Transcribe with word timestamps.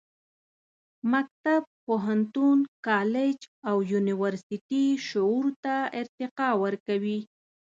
مکتب، 1.13 1.61
پوهنتون، 1.85 2.59
کالج 2.87 3.37
او 3.69 3.77
یونیورسټي 3.91 4.85
شعور 5.07 5.45
ته 5.63 5.75
ارتقا 6.01 6.49
ورکوي. 6.63 7.19